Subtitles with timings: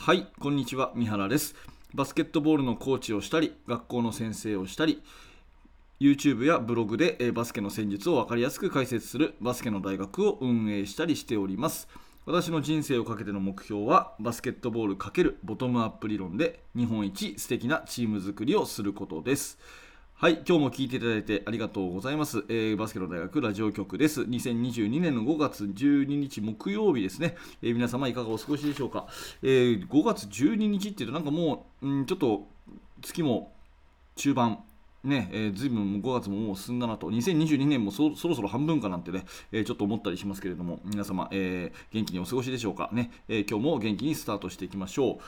[0.00, 1.54] はいこんにちは三原です。
[1.92, 5.02] バスケットボールのコーチをしたり学校の先生をしたり
[6.00, 11.88] YouTube やブログでバスケの戦術を分かりやすく解説するバスケの大学を運営したりしております。
[12.24, 19.58] 私の人生をかけての目標はバスケットボール×ボトムアップ理論で日本一素敵なチーム作りをすることです。
[20.20, 22.44] はい、今日も聞いていただいてありがとうございます。
[22.48, 24.22] えーバスケの大学ラジオ局です。
[24.22, 27.36] 2022年の5月12日木曜日ですね。
[27.62, 29.06] えー皆様いかがお過ごしでしょうか。
[29.44, 32.48] えー5月12日っていうとなんかもう、うん、ちょっと
[33.00, 33.52] 月も
[34.16, 34.58] 中盤。
[35.04, 45.18] ねえー、ずいぶん5月ももう進んだなと、2022年もそそろそろ半分かなんてね、えーちょっと思ったりしますけれども、皆様、えー元気にお過ごしでしょうかね、えー今日も元気にスタートしていきましょう。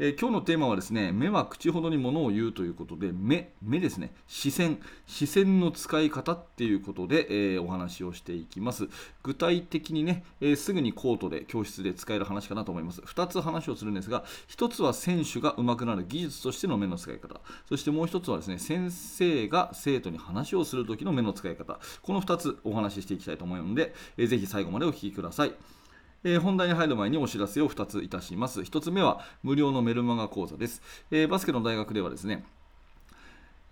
[0.00, 8.88] えー今日のテーマはですね、目は口ほどにものを言うということで、目、目ですね、視線、視線の使い方っていうことで、えーお話をしていきます。
[9.24, 13.00] 具体的にね、えーすぐにコートで、教室で使える話かなと思います。
[13.00, 25.77] 2つ話をするんですが、1つは選手が上手くなる技術としての目の使い方、そしてもう1つはですね、先生が生徒に話をする時の目の使い方、この2つお話ししていきたいと思うので、えーぜひ最後までお聞きください。
[26.24, 28.60] えー本題に入る前にお知らせを2ついたします。
[28.60, 30.82] 1つ目は無料のメルマガ講座です。
[31.12, 32.44] えーバスケの大学ではですね、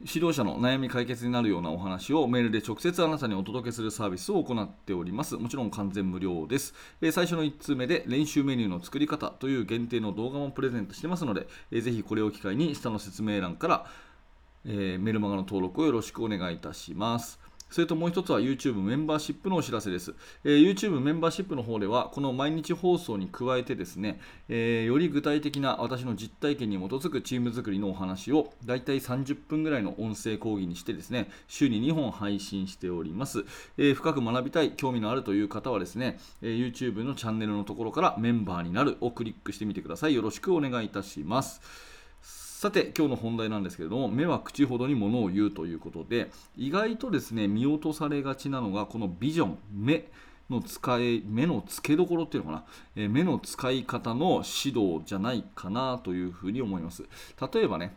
[0.00, 5.36] 指導者の悩み解決になるようなお話をメールで直接あなたにお届けするサービスを行っております。
[5.36, 6.72] もちろん完全無料です。
[7.00, 13.86] えー最初の1通目で練習メニューの作り方という限定の動画もプレゼントしてますので、えーぜひこれを機会に下の説明欄から、
[14.66, 17.40] えーメルマガの登録をよろしくお願いいたします。
[17.70, 20.14] それともう一つは YouTube メンバーシップのお知らせです、
[20.44, 33.44] えー YouTube メンバーシップの方ではこの毎日放送に加えてですね、えーより具体的な私の実体験に基づくチーム作りのお話をだいたい30分ぐらいの音声講義にしてですね週に2本配信しております、
[33.76, 40.14] えー深く学びたい興味のあるという方はですね、え YouTube のチャンネルのところからメンバーになるをクリックしてみてください。
[40.14, 41.95] よろしくお願いいたします。
[42.56, 50.10] さて今日の本題なんですけれども目は口ほどに物を言うということで意外とですね見落とされがちなのがこのビジョン目
[50.48, 52.64] の使い目の付けどころっていうのかな、
[52.96, 57.02] え目の使い方の指導じゃないかなというふうに思います。
[57.52, 57.94] 例えばね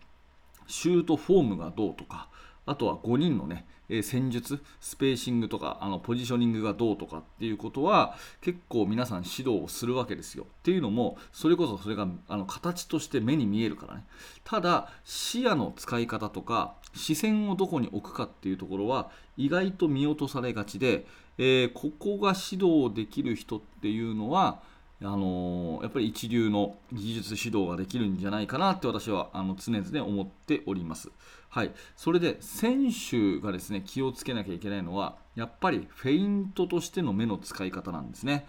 [0.67, 2.27] シュートフォームがどうとか
[2.65, 10.45] あとは5人のね、え戦術、スペーシングとかあのポジショニングがどうとかっていうことは結構皆さん指導をするわけですよ。
[10.45, 14.05] っていうのもそれこそそれがあの形として目に見えるからね。
[14.43, 21.05] ただ視野の使い方とか視線をどこに置くかっていうところは意外と見落とされがちで、
[21.37, 24.61] えーここが指導できる人っていうのは
[25.01, 31.09] あのーやっぱり一流の技術指導ができるんじゃないかなって私はあの常々思っております。
[31.49, 38.45] はい、それで選手がですね気をつけなきゃいけないのはやっぱりフェイントとしての目の使い方なんですね。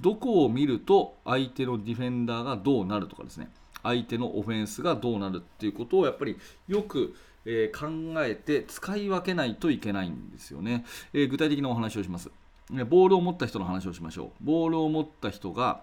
[0.00, 3.50] どこを見ると相手のディフェンダーがどうなるとかですね
[3.82, 6.38] 相手のオフェンスがどうなるっていうことをやっぱり
[6.68, 7.14] よく、
[7.44, 7.88] え考
[8.18, 12.30] えて使い分けないといけないんですよね、え具体的なお話をします
[12.70, 14.44] ボールを持った人の話をしましょう。
[14.44, 15.82] ボールを持った人が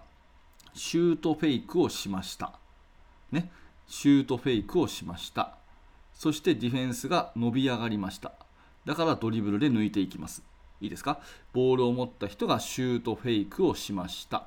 [0.74, 2.52] シュートフェイクをしました。
[3.30, 3.50] ね。
[3.86, 5.56] シュートフェイクをしました。
[6.14, 8.32] そしてディフェンスが伸び上がりました。
[8.84, 10.42] だからドリブルで抜いていきます。
[10.80, 11.20] いいですか？
[11.52, 14.46] ボールを持った人がシュートフェイクをしました。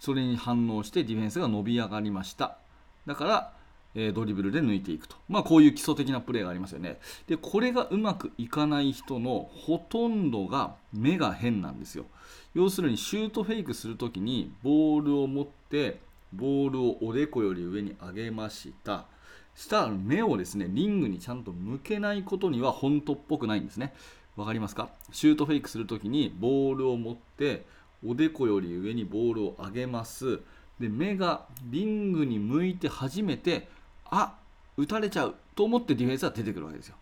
[0.00, 2.58] それに反応してディフェンスが伸び上がりました。
[3.06, 3.52] だから、
[3.94, 6.98] えドリブルで抜いていくと、まあ、こういう基礎的なプレーがありますよね。
[7.26, 12.06] でこれがうまくいかない人のほとんどが目が変なんですよ。
[12.54, 16.00] 要するにシュートフェイクするときにボールを持って
[16.32, 19.06] ボールをおでこより上に上げました。
[19.54, 23.94] したら目をですねリングにちゃんと向けないことには本当っぽくないんですね。
[24.34, 24.88] わかりますか？
[25.12, 27.64] シュートフェイクするときにボールを持って
[28.04, 30.40] おでこより上にボールを上げます。
[30.80, 33.68] で目がリングに向いて初めて
[34.14, 34.34] あ
[34.76, 36.96] 打たれちゃうと思ってディフェンスは出てくるわけですよ。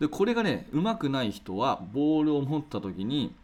[0.00, 3.34] でこれがね上手くない人はボールを持った時に、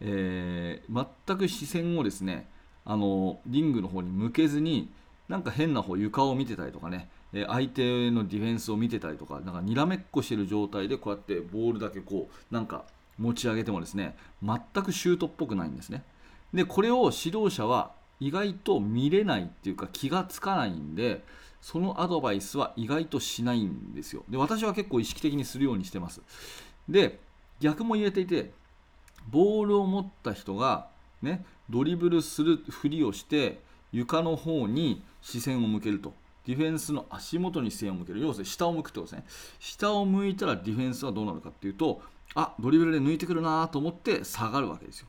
[0.00, 2.48] えー全く視線をですね
[2.84, 4.90] あのリングの方に向けずに
[5.28, 12.84] なんか変な方床を見てたりとかね相手のディフェンスを見てたりとかなんかにらめっこしてる状態でこうやってボールだけこうなんか
[13.18, 16.02] 持ち上げてもですね全くシュートっぽくないんですね。
[16.52, 21.22] でこれを指導者は意外と見れないっていうか気がつかないんで
[21.60, 24.24] そのアドバイスは意外としないんですよ。
[24.28, 26.20] で私は結構意識的にするようにしてます。
[26.88, 27.20] で
[27.60, 28.52] 逆も言えていて
[29.28, 30.88] ボールを持った人が、
[31.22, 33.60] ね、ドリブルするふりをして
[33.92, 36.14] 床の方に視線を向けると。
[36.46, 38.20] ディフェンスの足元に視線を向ける。
[38.20, 39.26] 要するに下を向くってことですね。
[39.58, 42.00] 下を向いたらディフェンスはどうなるかっていうと
[42.34, 45.08] あドリブルで抜いてくるなと思って下がるわけですよ、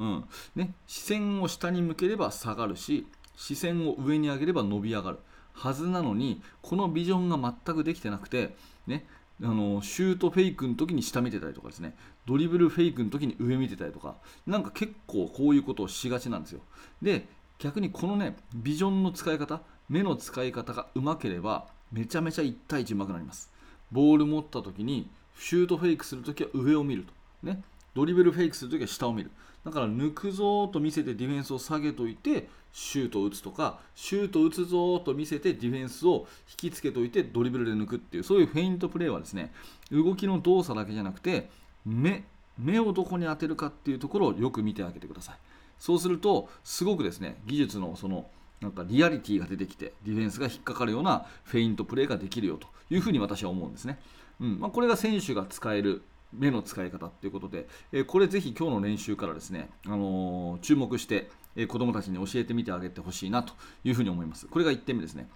[0.00, 0.24] うん。
[0.56, 3.06] ね、視線を下に向ければ下がるし
[3.36, 5.18] 視線を上に上げれば伸び上がる。
[5.58, 8.54] はずなのにこのビジョンが全くできてなくて、
[8.86, 9.04] ね、
[9.42, 11.96] あのシュートフェイクの時に下見てたりとかですね。
[12.26, 14.14] ドリブルフェイクの時に上見てたりとか。
[14.46, 16.60] なんか結構こういうことをしがちなんですよ。
[17.02, 17.26] で
[17.58, 23.50] 逆にこのねビジョンの使い方目の使い方がうまければめちゃめちゃ1対1うまくなります。
[23.90, 27.12] ボール持った時にシュートフェイクするときは上を見ると。
[27.42, 27.62] ね。
[27.94, 29.30] ドリブルフェイクするときは下を見る。
[29.68, 39.52] だから抜くぞと見せてディフェンスを下げといてシュートを打つとかシュートを打つぞと見せてディフェンスを引きつけといてドリブルで抜くっていうそういうフェイントプレーはですね
[39.90, 41.50] 動きの動作だけじゃなくて
[41.84, 42.24] 目
[42.58, 45.36] 目をどこに当てるかっていうところをよく見てあげてください。
[45.78, 48.26] そうするとすごくですね技術のその
[48.60, 53.98] なんかリアリティが出てきてディフェンスが引っかかるようなフェイントプレーができるよというふうに私は思うんですね、
[54.40, 63.54] うんまあ、これが選手が使える目の使い方ということで、えこれぜひ今日の練習からですね、あの、注目して、え子どもたちに教えてみてあげてほしいなと
[63.84, 64.46] いうふうに思います。
[64.46, 65.28] これが1点目ですね。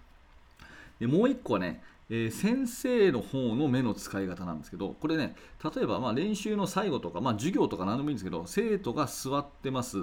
[1.01, 5.35] でもう1個はね、えー、先生の方の目の使い方なんですけど、これね、
[5.75, 9.99] 例えばま練習の最後とか、まあ、授業とか何でもいいんですけど、生徒が座ってます、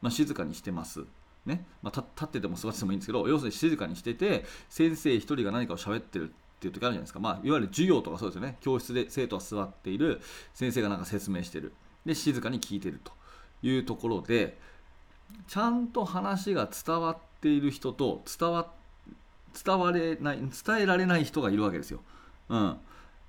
[0.00, 1.04] まあ、静かにしてます。
[1.44, 8.56] ねまあ、立ってても座っててもいいんですけど、要するに静かにしてて、先生1人が何かを喋ってるっていう時あるじゃないですか、まあ、いわゆる授業とかそうですよね。
[8.60, 10.20] 教室で生徒は座っている
[10.54, 11.72] 先生がなんか説明してる。
[12.04, 13.12] で静かに聞いてると
[13.62, 14.58] いうところで
[15.46, 18.72] ちゃんと話が伝わっている人と伝わ
[19.64, 22.00] 伝われない伝えられない人がいるわけですよ。
[22.48, 22.76] うん、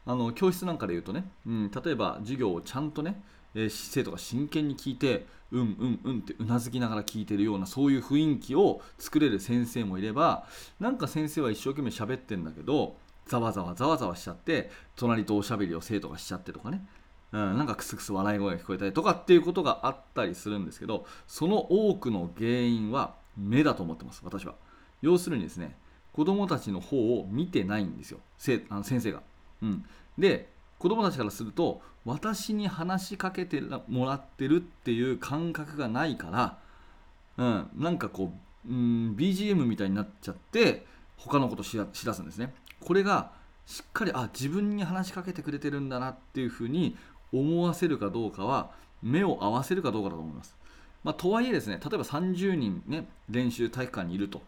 [0.06, 3.22] あの教室なんかで言うとね、うん、例えば授業をちゃんとね、
[3.54, 10.46] えー、生徒が真剣に聞いてうんうんうんってうなずきながら聞いてるようなそういう雰囲気を作れる先生もいれば
[10.80, 12.98] なんか先生は一生懸命喋ってんだけど
[13.30, 16.86] ざわざわざわざわしちゃって隣とおしゃべりを生徒がしちゃってとかね、
[17.32, 24.56] うん、なんかクスクス笑い声が聞こえたりとかっていうことがあったりするんですけどその多くの原因は目だと思ってます私は。
[25.02, 25.78] 要するにですね
[26.12, 29.22] 子供たちの方を見てないんですよせあの先生が、
[29.62, 29.86] うん、
[30.18, 36.58] で子供たちからすると私に話しかけてもらってるっていう感覚がないか
[37.38, 38.34] ら、うん、なんかこ
[38.66, 40.86] う、うん、BGM みたいになっちゃって
[41.18, 42.54] 他のことししだすんですね。
[42.80, 43.32] これが
[43.66, 46.98] しっかりあ自分に話しかけてくれてるんだなっていうふうに
[47.32, 48.72] 思わせるかどうかは
[49.04, 50.58] 目を合わせるかどうかだと思います。
[51.04, 54.42] まあ、とはいえですね例えば30人、ね、練習体育館にいると。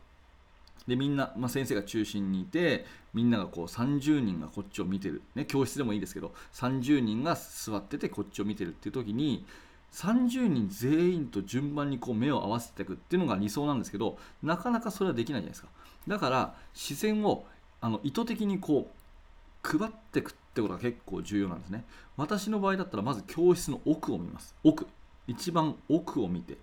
[0.87, 9.45] でみんな、まあ、先生が中心にいてみんながこう30人がこっちを見てる、ね、教室でもいいですけど30人が座っててこっちを見てるっていう時に
[9.93, 15.67] 30人全員と順番にこう目を合わせていくっていうのが理想なんですけどなかなかそれはできないじゃないですか。
[16.07, 17.45] だから視線を
[17.81, 21.83] あの意図的にこう配っていくってことが結構重要なんですね。
[22.17, 24.55] 私の場合だったらまず教室の奥を見ます。
[24.63, 24.87] 奥。
[25.27, 26.57] 一番奥を見て、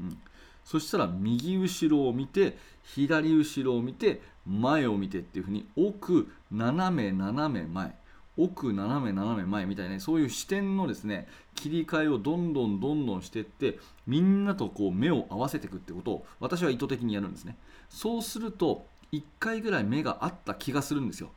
[0.00, 0.18] うん、
[0.64, 7.94] そしたら右後ろを見て左後ろを見て前を見てっていうふうに奥斜め斜め前。
[8.38, 17.56] 奥斜め斜め前みたいな、ね、そういう視点のですね切り替えをどんどんどんどんしていってみんなとこう目を合わせていくってことを私は意図的にやるんですね。
[17.88, 21.30] そうすると1回ぐらい目が合った気がするんですよ。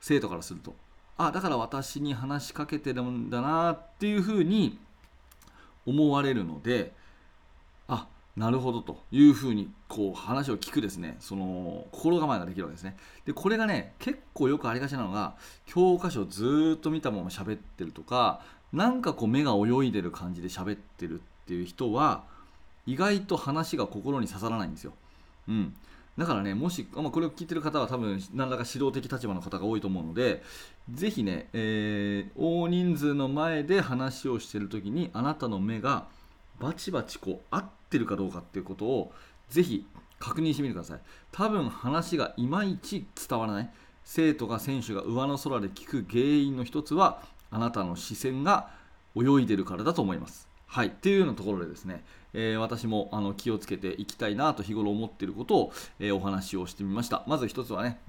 [0.00, 0.74] 生徒からすると。
[1.18, 4.78] あだから私に話しかけてるんだなっていうふうに
[5.86, 6.92] 思われるので
[7.88, 8.06] あ
[8.36, 11.16] なるほどというふうにこう話を聞くですね。
[11.20, 12.96] その心構えができるわけですね。
[13.24, 22.24] でこれがね結構よくありがちなのが教科書をずっと見たまま喋ってるとかなんかこう目が泳いでる感じで喋ってるっていう人は
[22.86, 24.92] 意外と話が心に刺さらないんですよ、
[25.48, 25.76] うん、
[26.18, 30.42] だからね、もし、まあ、これを聞いてる方は多分何らか指導的立場の方が多いと思うので、
[30.90, 36.06] ぜひね、えー、大人数の前で話をしている時にあなたの目が
[36.58, 39.12] バチバチこう合ってるかどうかっていうことを
[39.50, 39.86] ぜひ
[40.18, 41.00] 確認してみてください。
[41.32, 43.70] 多分話がいまいち伝わらない。
[44.04, 48.70] 生徒が選手が上の空で聞く原因の一つはあなたの視線が
[49.16, 50.45] 泳いでるからだと思います。
[50.66, 52.04] はい、っていうようなところでですね、
[52.34, 57.24] えー、私もあの気をつけていきたいなと日頃思っていることを、えー、お話をしてみました。
[57.26, 58.00] まず1つはね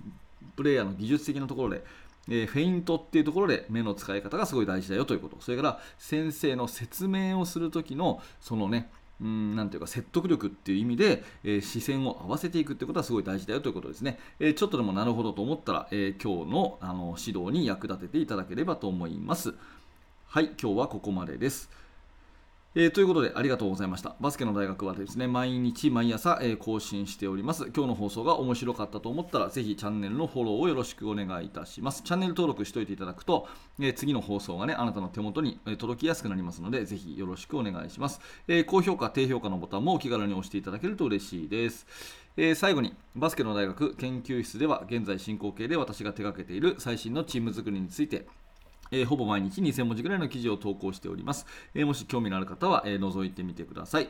[0.56, 1.84] プレイヤーの技術的なところで
[2.30, 5.38] えー、フェイントっていうところで目の使い方がすごい大事だよということ。
[5.40, 19.56] それから先生の説明をする時のそのねうんなていうか説得力っていう意味で、えー、視線を合わせていくってことはすごい大事だよということですね、えー、ちょっとでもなるほどと思ったら、え今日のあの指導に役立てていただければと思います。
[20.28, 21.70] はい今日はここまでです。
[22.80, 24.16] えー、ということでありがとうございました。
[24.20, 27.72] バスケの大学はですね、毎日毎朝、えー、更新しております。
[27.76, 32.04] 今日の放送が面白かったと思ったら、ぜひチャンネルのフォローをよろしくお願いいたします。
[32.04, 33.48] チャンネル登録しておいていただくと、
[33.80, 38.22] えー、次の放送がね、あなたの手元に届きやすくなりますので、ぜひよろしくお願いします。
[38.48, 41.88] え高評価、低評価のボタンもお気軽に押していただけると嬉しいです。
[42.38, 48.28] え最後にバスケの大学研究室では現在進行形で私が手掛けている最新のチーム作りについて
[48.92, 51.46] えーほぼ毎日2000文字ぐらいの記事を投稿しております。
[51.74, 54.10] えーもし興味のある方は、えー覗いてみてください。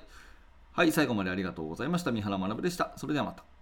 [0.73, 2.11] はい、最後までありがとうございました。
[2.11, 2.93] 三原学でした。
[2.97, 3.56] それではまた。